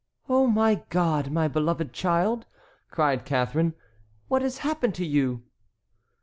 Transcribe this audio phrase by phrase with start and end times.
[0.27, 1.29] "Oh, my God!
[1.29, 2.47] my beloved child,"
[2.89, 3.75] cried Catharine,
[4.29, 5.43] "what has happened to you?"